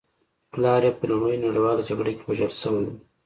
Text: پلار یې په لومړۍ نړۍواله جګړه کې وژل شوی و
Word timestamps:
پلار 0.51 0.81
یې 0.87 0.91
په 0.97 1.03
لومړۍ 1.09 1.37
نړۍواله 1.45 1.81
جګړه 1.89 2.11
کې 2.17 2.23
وژل 2.25 2.51
شوی 2.61 2.83
و 2.85 2.89